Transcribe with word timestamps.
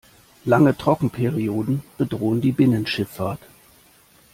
Lange 0.47 0.75
Trockenperioden 0.75 1.83
bedrohen 1.99 2.41
die 2.41 2.53
Binnenschifffahrt. 2.53 3.37